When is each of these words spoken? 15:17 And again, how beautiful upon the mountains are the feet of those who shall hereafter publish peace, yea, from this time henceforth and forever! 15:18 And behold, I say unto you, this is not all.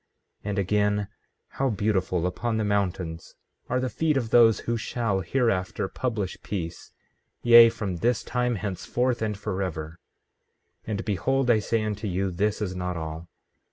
15:17 0.43 0.49
And 0.49 0.57
again, 0.57 1.07
how 1.49 1.69
beautiful 1.69 2.25
upon 2.25 2.57
the 2.57 2.63
mountains 2.65 3.35
are 3.69 3.79
the 3.79 3.87
feet 3.87 4.17
of 4.17 4.31
those 4.31 4.61
who 4.61 4.75
shall 4.75 5.19
hereafter 5.21 5.87
publish 5.87 6.41
peace, 6.41 6.91
yea, 7.43 7.69
from 7.69 7.97
this 7.97 8.23
time 8.23 8.55
henceforth 8.55 9.21
and 9.21 9.37
forever! 9.37 9.99
15:18 10.87 10.87
And 10.89 11.05
behold, 11.05 11.51
I 11.51 11.59
say 11.59 11.83
unto 11.83 12.07
you, 12.07 12.31
this 12.31 12.63
is 12.63 12.75
not 12.75 12.97
all. 12.97 13.29